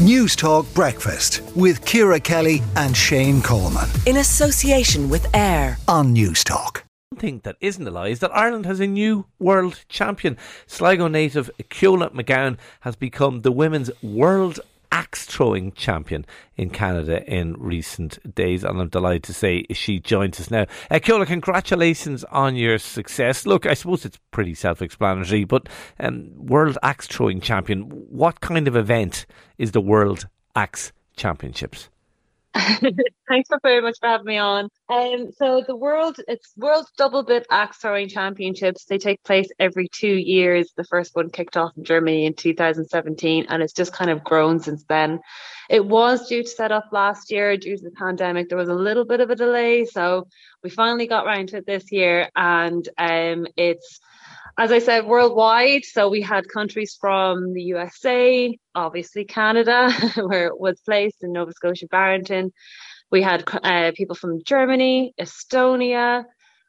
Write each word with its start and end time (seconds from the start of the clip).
Newstalk 0.00 0.72
Breakfast 0.72 1.42
with 1.54 1.84
Ciara 1.84 2.18
Kelly 2.18 2.62
and 2.74 2.96
Shane 2.96 3.42
Coleman. 3.42 3.86
In 4.06 4.16
association 4.16 5.10
with 5.10 5.26
AIR 5.34 5.76
on 5.86 6.14
Newstalk. 6.14 6.84
One 7.10 7.20
thing 7.20 7.40
that 7.44 7.56
isn't 7.60 7.86
a 7.86 7.90
lie 7.90 8.08
is 8.08 8.20
that 8.20 8.34
Ireland 8.34 8.64
has 8.64 8.80
a 8.80 8.86
new 8.86 9.26
world 9.38 9.84
champion. 9.90 10.38
Sligo 10.66 11.06
native 11.06 11.50
Ceola 11.68 12.10
McGowan 12.14 12.56
has 12.80 12.96
become 12.96 13.42
the 13.42 13.52
women's 13.52 13.90
world 14.02 14.60
axe 15.00 15.24
throwing 15.24 15.72
champion 15.72 16.26
in 16.56 16.68
Canada 16.68 17.24
in 17.26 17.54
recent 17.54 18.18
days, 18.34 18.62
and 18.62 18.78
I'm 18.78 18.88
delighted 18.90 19.22
to 19.24 19.32
say 19.32 19.64
she 19.70 19.98
joins 19.98 20.38
us 20.38 20.50
now. 20.50 20.66
Uh, 20.90 20.98
congratulations 21.00 22.22
on 22.24 22.54
your 22.54 22.76
success. 22.76 23.46
Look, 23.46 23.64
I 23.64 23.72
suppose 23.72 24.04
it's 24.04 24.18
pretty 24.30 24.54
self 24.54 24.82
explanatory, 24.82 25.44
but 25.44 25.70
um, 25.98 26.30
World 26.36 26.76
Axe 26.82 27.06
Throwing 27.06 27.40
Champion, 27.40 27.80
what 28.10 28.42
kind 28.42 28.68
of 28.68 28.76
event 28.76 29.24
is 29.56 29.72
the 29.72 29.80
World 29.80 30.28
Axe 30.54 30.92
Championships? 31.16 31.88
Thanks 33.28 33.48
for 33.48 33.60
very 33.62 33.80
much 33.80 33.98
for 34.00 34.08
having 34.08 34.26
me 34.26 34.38
on. 34.38 34.68
Um, 34.88 35.30
so 35.36 35.62
the 35.64 35.76
world, 35.76 36.16
it's 36.26 36.52
World 36.56 36.86
Double 36.98 37.22
Bit 37.22 37.46
Axe 37.48 37.76
Throwing 37.78 38.08
Championships. 38.08 38.86
They 38.86 38.98
take 38.98 39.22
place 39.22 39.48
every 39.60 39.88
two 39.88 40.14
years. 40.14 40.72
The 40.76 40.84
first 40.84 41.14
one 41.14 41.30
kicked 41.30 41.56
off 41.56 41.70
in 41.76 41.84
Germany 41.84 42.26
in 42.26 42.34
2017, 42.34 43.46
and 43.48 43.62
it's 43.62 43.72
just 43.72 43.92
kind 43.92 44.10
of 44.10 44.24
grown 44.24 44.58
since 44.58 44.84
then. 44.88 45.20
It 45.68 45.86
was 45.86 46.28
due 46.28 46.42
to 46.42 46.48
set 46.48 46.72
up 46.72 46.88
last 46.90 47.30
year 47.30 47.56
due 47.56 47.76
to 47.76 47.82
the 47.84 47.92
pandemic. 47.92 48.48
There 48.48 48.58
was 48.58 48.68
a 48.68 48.74
little 48.74 49.04
bit 49.04 49.20
of 49.20 49.30
a 49.30 49.36
delay, 49.36 49.84
so 49.84 50.26
we 50.64 50.70
finally 50.70 51.06
got 51.06 51.26
around 51.26 51.50
to 51.50 51.58
it 51.58 51.66
this 51.66 51.92
year, 51.92 52.30
and 52.34 52.88
um, 52.98 53.46
it's 53.56 54.00
as 54.58 54.72
I 54.72 54.78
said, 54.78 55.06
worldwide. 55.06 55.84
So 55.84 56.08
we 56.08 56.20
had 56.20 56.48
countries 56.48 56.96
from 57.00 57.52
the 57.54 57.62
USA, 57.62 58.56
obviously 58.74 59.24
Canada, 59.24 59.90
where 60.16 60.46
it 60.46 60.60
was 60.60 60.80
placed 60.80 61.22
in 61.22 61.32
Nova 61.32 61.52
Scotia, 61.52 61.86
Barrington. 61.86 62.52
We 63.10 63.22
had 63.22 63.44
uh, 63.62 63.92
people 63.94 64.14
from 64.14 64.42
Germany, 64.44 65.14
Estonia, 65.20 66.24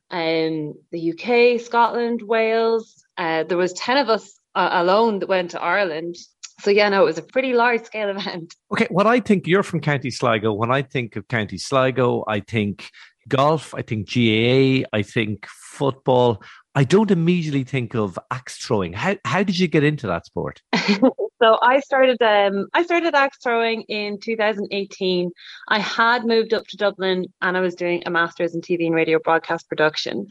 um, 0.10 0.74
the 0.92 1.14
UK, 1.14 1.62
Scotland, 1.62 2.22
Wales. 2.24 3.04
Uh, 3.18 3.44
there 3.44 3.58
was 3.58 3.74
10 3.74 3.98
of 3.98 4.10
us 4.10 4.40
uh, 4.56 4.70
alone 4.72 5.20
that 5.20 5.30
went 5.30 5.52
to 5.52 5.62
Ireland. 5.62 6.16
So 6.62 6.70
yeah, 6.70 6.90
no, 6.90 7.02
it 7.02 7.06
was 7.06 7.18
a 7.18 7.24
pretty 7.24 7.54
large 7.54 7.84
scale 7.84 8.10
event. 8.16 8.56
Okay, 8.72 8.88
what 8.90 9.08
I 9.08 9.20
think 9.20 9.48
you're 9.48 9.64
from 9.64 9.82
County 9.82 10.12
Sligo. 10.12 10.54
When 10.54 10.72
I 10.72 10.82
think 10.82 11.16
of 11.16 11.28
County 11.28 11.58
Sligo, 11.58 12.24
I 12.28 12.40
think 12.40 12.90
golf, 13.28 13.74
I 13.74 13.82
think 13.82 14.12
GAA, 14.12 14.88
I 14.94 15.02
think 15.04 15.48
football. 15.48 16.42
I 16.74 16.86
don't 16.86 17.12
immediately 17.12 17.64
think 17.64 17.96
of 17.96 18.18
axe 18.30 18.58
throwing. 18.58 18.94
How 18.94 19.18
how 19.26 19.44
did 19.44 19.60
you 19.60 19.68
get 19.68 19.84
into 19.84 20.08
that 20.08 20.26
sport? 20.26 20.62
so 20.74 21.58
I 21.62 21.82
started 21.82 22.22
um 22.22 22.68
I 22.74 22.84
started 22.84 23.14
axe 23.14 23.40
throwing 23.44 23.82
in 23.90 24.20
2018. 24.20 25.32
I 25.68 25.80
had 25.80 26.26
moved 26.26 26.54
up 26.54 26.66
to 26.68 26.78
Dublin 26.78 27.26
and 27.42 27.58
I 27.58 27.60
was 27.60 27.76
doing 27.76 28.04
a 28.06 28.10
master's 28.10 28.56
in 28.56 28.62
TV 28.62 28.86
and 28.86 28.96
radio 28.96 29.20
broadcast 29.20 29.68
production, 29.68 30.28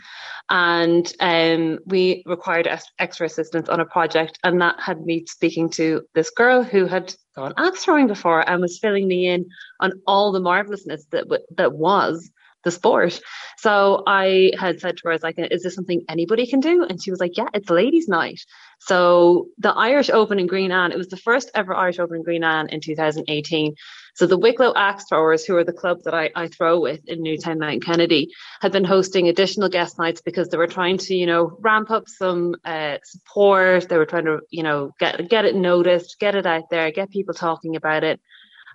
and 0.49 1.13
um 1.21 1.79
we 1.85 2.23
required 2.25 2.69
extra 2.99 3.27
assistance 3.27 3.69
on 3.69 3.81
a 3.81 3.85
project, 3.87 4.39
and 4.43 4.63
that 4.63 4.81
had 4.81 5.03
me 5.03 5.27
speaking 5.27 5.69
to 5.71 6.03
this 6.15 6.31
girl 6.31 6.63
who 6.63 6.87
had 6.87 7.15
gone 7.37 7.53
axe 7.59 7.85
throwing 7.85 8.07
before 8.07 8.49
and 8.49 8.63
was 8.63 8.79
filling 8.79 9.07
me 9.07 9.29
in 9.29 9.45
on 9.81 9.93
all 10.07 10.33
the 10.33 10.41
marvelousness 10.41 11.05
that 11.11 11.27
that 11.57 11.75
was 11.75 12.31
the 12.65 12.71
sport. 12.71 13.21
So 13.59 14.03
I 14.07 14.53
had 14.59 14.81
said 14.81 14.97
to 14.97 15.03
her, 15.05 15.11
I 15.11 15.15
was 15.15 15.23
like, 15.23 15.37
is 15.39 15.63
this 15.63 15.75
something 15.75 16.05
anybody 16.09 16.47
can 16.47 16.61
do? 16.61 16.85
And 16.85 17.03
she 17.03 17.11
was 17.11 17.21
like, 17.21 17.37
yeah, 17.37 17.49
it's 17.55 17.71
ladies' 17.71 18.09
night. 18.09 18.41
So 18.81 19.49
the 19.59 19.73
Irish 19.73 20.09
Open 20.11 20.39
in 20.39 20.47
Greenan, 20.47 20.93
it 20.93 20.99
was 20.99 21.09
the 21.09 21.17
first 21.17 21.51
ever 21.55 21.75
Irish 21.75 21.99
Open 21.99 22.17
in 22.17 22.23
Greenan 22.23 22.69
in 22.71 22.81
2018. 22.81 23.75
So 24.15 24.27
the 24.27 24.39
Wicklow 24.39 24.73
Axe 24.75 25.05
Throwers, 25.09 25.45
who 25.45 25.57
are 25.57 25.65
the 25.65 25.73
club 25.73 25.99
that 26.05 26.15
I, 26.15 26.31
I 26.35 26.49
throw 26.49 26.81
with 26.81 27.01
in 27.07 27.23
Newtown 27.23 27.59
Mount 27.59 27.85
Kennedy, 27.85 28.31
had 28.61 28.73
been 28.73 28.85
hosting 28.85 29.29
additional 29.29 29.69
guest 29.69 29.99
nights 29.99 30.21
because 30.21 30.49
they 30.49 30.57
were 30.57 30.67
trying 30.67 30.99
to, 30.99 31.15
you 31.15 31.27
know, 31.27 31.57
ramp 31.61 31.91
up 31.91 32.09
some 32.09 32.57
uh, 32.65 32.99
support. 33.05 33.89
They 33.89 33.99
were 33.99 34.07
trying 34.07 34.27
to, 34.27 34.41
you 34.51 34.63
know, 34.63 34.93
get 34.99 35.29
get 35.29 35.45
it 35.45 35.55
noticed, 35.55 36.19
get 36.19 36.35
it 36.35 36.47
out 36.47 36.71
there, 36.71 36.91
get 36.91 37.11
people 37.11 37.35
talking 37.35 37.77
about 37.77 38.05
it. 38.05 38.21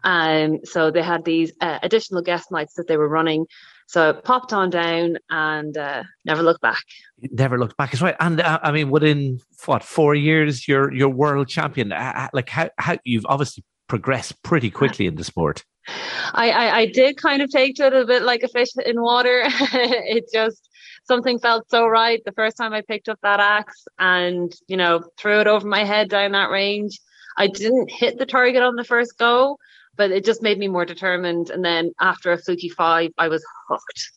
Um, 0.03 0.59
so 0.63 0.91
they 0.91 1.02
had 1.02 1.25
these 1.25 1.52
uh, 1.59 1.79
additional 1.81 2.22
guest 2.22 2.52
nights 2.52 2.75
that 2.75 2.88
they 2.88 2.96
were 2.96 3.09
running. 3.09 3.47
So 3.88 4.13
popped 4.13 4.51
on 4.51 4.69
down 4.69 5.18
and 5.29 5.78
uh, 5.78 6.03
never 6.25 6.41
looked 6.41 6.62
back. 6.62 6.84
Never 7.31 7.59
looked 7.59 7.78
back. 7.78 7.94
Is 7.94 8.01
right. 8.01 8.16
And 8.19 8.41
uh, 8.41 8.59
I 8.63 8.72
mean, 8.72 8.90
within 8.90 9.40
what 9.66 9.84
four 9.84 10.16
years, 10.16 10.68
you're 10.68 10.91
you're 10.94 11.09
world 11.09 11.47
champion. 11.47 11.90
like 12.34 12.50
how 12.50 12.69
how 12.78 12.97
you've 13.03 13.25
obviously 13.28 13.63
progressed 13.88 14.41
pretty 14.44 14.72
quickly 14.72 15.06
in 15.06 15.16
the 15.16 15.23
sport. 15.23 15.63
I, 16.34 16.50
I, 16.50 16.78
I 16.78 16.85
did 16.88 17.18
kind 17.18 17.41
of 17.41 17.50
take 17.51 17.75
to 17.75 17.85
it 17.85 17.94
a 17.94 18.06
bit 18.06 18.23
like 18.23 18.41
a 18.41 18.47
fish 18.47 18.69
in 18.84 19.01
water. 19.01 19.44
it 19.46 20.25
just 20.34 20.69
something 21.06 21.38
felt 21.40 21.69
so 21.69 21.85
right 21.85 22.22
the 22.25 22.31
first 22.31 22.57
time 22.57 22.73
I 22.73 22.81
picked 22.81 23.09
up 23.09 23.19
that 23.22 23.40
axe 23.40 23.88
and 24.00 24.52
you 24.67 24.78
know 24.78 25.03
threw 25.17 25.40
it 25.41 25.47
over 25.47 25.67
my 25.67 25.84
head 25.84 26.09
down 26.09 26.31
that 26.31 26.50
range. 26.50 27.00
I 27.38 27.47
didn't 27.47 27.91
hit 27.91 28.17
the 28.17 28.25
target 28.25 28.63
on 28.63 28.75
the 28.75 28.84
first 28.84 29.17
go, 29.17 29.57
but 29.97 30.11
it 30.11 30.25
just 30.25 30.41
made 30.41 30.57
me 30.57 30.67
more 30.67 30.85
determined. 30.85 31.50
And 31.50 31.63
then 31.63 31.91
after 32.00 32.31
a 32.31 32.38
fluky 32.38 32.69
five, 32.69 33.11
I 33.17 33.28
was 33.28 33.44
hooked. 33.67 34.11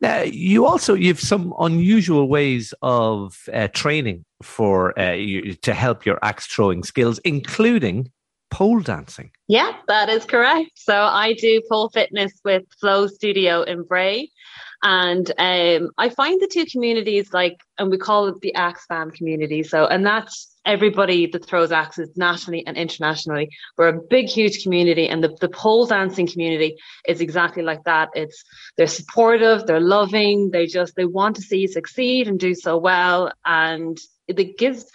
Now, 0.00 0.22
you 0.22 0.66
also 0.66 0.94
you 0.94 1.08
have 1.08 1.20
some 1.20 1.54
unusual 1.60 2.28
ways 2.28 2.74
of 2.82 3.36
uh, 3.52 3.68
training 3.68 4.24
for 4.42 4.98
uh, 4.98 5.12
you, 5.12 5.54
to 5.54 5.74
help 5.74 6.04
your 6.04 6.18
axe 6.22 6.46
throwing 6.46 6.82
skills, 6.82 7.20
including 7.20 8.10
pole 8.50 8.80
dancing. 8.80 9.30
Yeah, 9.46 9.72
that 9.86 10.08
is 10.08 10.24
correct. 10.24 10.72
So 10.74 10.94
I 10.94 11.34
do 11.34 11.62
pole 11.70 11.88
fitness 11.90 12.32
with 12.44 12.64
Flow 12.80 13.06
Studio 13.06 13.62
in 13.62 13.84
Bray. 13.84 14.30
And 14.82 15.30
um, 15.38 15.90
I 15.98 16.08
find 16.08 16.40
the 16.40 16.48
two 16.48 16.64
communities 16.66 17.32
like, 17.32 17.60
and 17.78 17.90
we 17.90 17.98
call 17.98 18.26
it 18.28 18.40
the 18.40 18.54
axe 18.54 18.86
fam 18.86 19.10
community. 19.10 19.62
So, 19.62 19.86
and 19.86 20.04
that's 20.04 20.49
everybody 20.64 21.26
that 21.26 21.46
throws 21.46 21.72
axes 21.72 22.10
nationally 22.16 22.66
and 22.66 22.76
internationally. 22.76 23.48
We're 23.76 23.88
a 23.88 24.00
big, 24.00 24.26
huge 24.28 24.62
community, 24.62 25.08
and 25.08 25.22
the, 25.22 25.36
the 25.40 25.48
pole 25.48 25.86
dancing 25.86 26.26
community 26.26 26.76
is 27.06 27.20
exactly 27.20 27.62
like 27.62 27.84
that. 27.84 28.10
It's 28.14 28.44
they're 28.76 28.86
supportive, 28.86 29.66
they're 29.66 29.80
loving, 29.80 30.50
they 30.50 30.66
just 30.66 30.94
they 30.96 31.06
want 31.06 31.36
to 31.36 31.42
see 31.42 31.58
you 31.58 31.68
succeed 31.68 32.28
and 32.28 32.38
do 32.38 32.54
so 32.54 32.76
well, 32.76 33.32
and 33.44 33.98
it 34.28 34.58
gives 34.58 34.86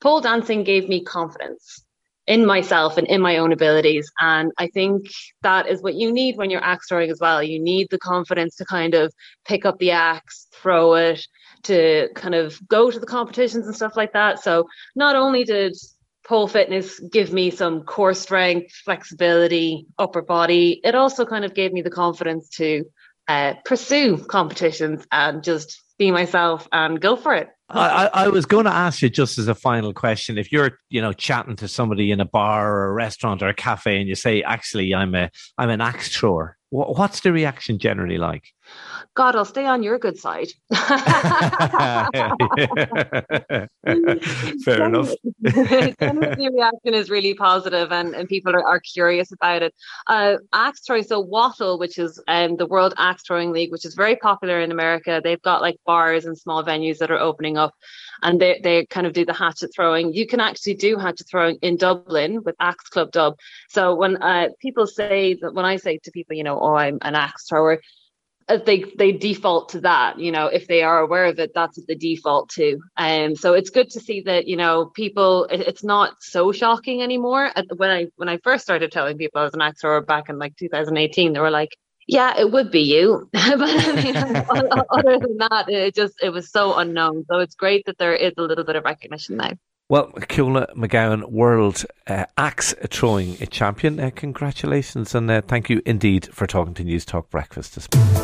pole 0.00 0.20
dancing 0.20 0.64
gave 0.64 0.88
me 0.88 1.02
confidence 1.02 1.84
in 2.26 2.46
myself 2.46 2.96
and 2.96 3.06
in 3.06 3.20
my 3.20 3.36
own 3.36 3.52
abilities. 3.52 4.10
And 4.20 4.52
I 4.56 4.68
think 4.68 5.06
that 5.42 5.66
is 5.68 5.82
what 5.82 5.94
you 5.94 6.12
need 6.12 6.36
when 6.36 6.50
you're 6.50 6.64
axe 6.64 6.88
throwing 6.88 7.10
as 7.10 7.18
well. 7.20 7.42
You 7.42 7.62
need 7.62 7.88
the 7.90 7.98
confidence 7.98 8.56
to 8.56 8.64
kind 8.64 8.94
of 8.94 9.12
pick 9.46 9.66
up 9.66 9.78
the 9.78 9.90
axe, 9.90 10.46
throw 10.54 10.94
it, 10.94 11.26
to 11.64 12.08
kind 12.14 12.34
of 12.34 12.58
go 12.68 12.90
to 12.90 12.98
the 12.98 13.06
competitions 13.06 13.66
and 13.66 13.74
stuff 13.74 13.96
like 13.96 14.12
that. 14.12 14.42
So 14.42 14.68
not 14.94 15.16
only 15.16 15.44
did 15.44 15.76
pole 16.26 16.48
fitness 16.48 16.98
give 17.00 17.32
me 17.32 17.50
some 17.50 17.82
core 17.82 18.14
strength, 18.14 18.72
flexibility, 18.84 19.86
upper 19.98 20.22
body, 20.22 20.80
it 20.84 20.94
also 20.94 21.26
kind 21.26 21.44
of 21.44 21.54
gave 21.54 21.72
me 21.72 21.82
the 21.82 21.90
confidence 21.90 22.48
to 22.48 22.84
uh, 23.28 23.54
pursue 23.64 24.18
competitions 24.18 25.06
and 25.12 25.42
just 25.42 25.82
be 25.98 26.10
myself 26.10 26.68
and 26.72 27.00
go 27.00 27.16
for 27.16 27.34
it. 27.34 27.48
I, 27.70 28.10
I, 28.12 28.28
was 28.28 28.44
going 28.44 28.66
to 28.66 28.70
ask 28.70 29.00
you 29.00 29.08
just 29.08 29.38
as 29.38 29.48
a 29.48 29.54
final 29.54 29.94
question: 29.94 30.36
if 30.36 30.52
you're, 30.52 30.78
you 30.90 31.00
know, 31.00 31.14
chatting 31.14 31.56
to 31.56 31.68
somebody 31.68 32.10
in 32.10 32.20
a 32.20 32.26
bar 32.26 32.70
or 32.70 32.90
a 32.90 32.92
restaurant 32.92 33.42
or 33.42 33.48
a 33.48 33.54
cafe, 33.54 33.98
and 33.98 34.06
you 34.06 34.14
say, 34.14 34.42
"Actually, 34.42 34.94
I'm 34.94 35.14
a, 35.14 35.30
I'm 35.56 35.70
an 35.70 35.80
axe 35.80 36.14
thrower," 36.14 36.58
what's 36.68 37.20
the 37.20 37.32
reaction 37.32 37.78
generally 37.78 38.18
like? 38.18 38.52
God, 39.14 39.36
I'll 39.36 39.44
stay 39.44 39.66
on 39.66 39.82
your 39.82 39.98
good 39.98 40.18
side. 40.18 40.48
Fair 40.72 40.86
enough. 44.86 45.14
the 45.40 46.50
reaction 46.52 46.94
is 46.94 47.10
really 47.10 47.34
positive 47.34 47.92
and, 47.92 48.14
and 48.14 48.28
people 48.28 48.54
are, 48.54 48.66
are 48.66 48.80
curious 48.80 49.30
about 49.32 49.62
it. 49.62 49.74
Uh, 50.08 50.38
axe 50.52 50.80
throwing, 50.86 51.04
so 51.04 51.24
WATL, 51.24 51.78
which 51.78 51.98
is 51.98 52.20
um, 52.26 52.56
the 52.56 52.66
World 52.66 52.94
Axe 52.98 53.22
Throwing 53.26 53.52
League, 53.52 53.70
which 53.70 53.84
is 53.84 53.94
very 53.94 54.16
popular 54.16 54.60
in 54.60 54.72
America. 54.72 55.20
They've 55.22 55.42
got 55.42 55.60
like 55.60 55.76
bars 55.86 56.24
and 56.24 56.36
small 56.36 56.64
venues 56.64 56.98
that 56.98 57.10
are 57.10 57.20
opening 57.20 57.56
up 57.56 57.74
and 58.22 58.40
they, 58.40 58.60
they 58.62 58.86
kind 58.86 59.06
of 59.06 59.12
do 59.12 59.24
the 59.24 59.32
hatchet 59.32 59.70
throwing. 59.74 60.12
You 60.12 60.26
can 60.26 60.40
actually 60.40 60.74
do 60.74 60.96
hatchet 60.96 61.28
throwing 61.28 61.58
in 61.62 61.76
Dublin 61.76 62.42
with 62.42 62.56
Axe 62.58 62.88
Club 62.88 63.12
Dub. 63.12 63.34
So 63.68 63.94
when 63.94 64.16
uh, 64.22 64.48
people 64.60 64.86
say 64.86 65.34
that, 65.40 65.54
when 65.54 65.64
I 65.64 65.76
say 65.76 65.98
to 65.98 66.10
people, 66.10 66.34
you 66.34 66.44
know, 66.44 66.58
oh, 66.58 66.74
I'm 66.74 66.98
an 67.02 67.14
axe 67.14 67.46
thrower, 67.48 67.80
they 68.48 68.84
they 68.98 69.12
default 69.12 69.70
to 69.70 69.80
that 69.80 70.18
you 70.18 70.30
know 70.30 70.46
if 70.46 70.66
they 70.66 70.82
are 70.82 70.98
aware 70.98 71.26
of 71.26 71.38
it 71.38 71.52
that's 71.54 71.82
the 71.86 71.94
default 71.94 72.50
to. 72.50 72.78
Um, 72.96 73.36
so 73.36 73.54
it's 73.54 73.70
good 73.70 73.90
to 73.90 74.00
see 74.00 74.22
that 74.22 74.46
you 74.46 74.56
know 74.56 74.86
people 74.86 75.44
it, 75.44 75.60
it's 75.60 75.84
not 75.84 76.14
so 76.20 76.52
shocking 76.52 77.02
anymore. 77.02 77.50
When 77.76 77.90
i 77.90 78.06
when 78.16 78.28
i 78.28 78.38
first 78.38 78.64
started 78.64 78.92
telling 78.92 79.16
people 79.16 79.40
i 79.40 79.44
was 79.44 79.54
an 79.54 79.62
actor 79.62 80.00
back 80.00 80.28
in 80.28 80.38
like 80.38 80.56
2018 80.56 81.32
they 81.32 81.40
were 81.40 81.50
like 81.50 81.70
yeah 82.06 82.38
it 82.38 82.50
would 82.52 82.70
be 82.70 82.80
you. 82.80 83.28
But 83.32 83.60
mean, 84.04 84.16
other 84.90 85.18
than 85.18 85.38
that 85.38 85.66
it 85.68 85.94
just 85.94 86.14
it 86.22 86.30
was 86.30 86.50
so 86.50 86.76
unknown. 86.76 87.24
So 87.30 87.38
it's 87.38 87.54
great 87.54 87.86
that 87.86 87.98
there 87.98 88.14
is 88.14 88.32
a 88.36 88.42
little 88.42 88.64
bit 88.64 88.76
of 88.76 88.84
recognition 88.84 89.36
now 89.36 89.52
Well, 89.88 90.12
Ceola 90.12 90.74
McGowan, 90.74 91.30
world 91.30 91.84
uh, 92.06 92.26
axe 92.36 92.74
throwing 92.88 93.36
champion. 93.48 94.00
Uh, 94.00 94.10
congratulations. 94.14 95.14
And 95.14 95.30
uh, 95.30 95.42
thank 95.42 95.70
you 95.70 95.82
indeed 95.86 96.28
for 96.32 96.46
talking 96.46 96.74
to 96.74 96.84
News 96.84 97.04
Talk 97.04 97.30
Breakfast 97.30 97.74
this 97.74 97.88
morning. 97.94 98.23